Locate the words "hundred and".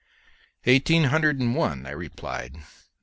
1.09-1.55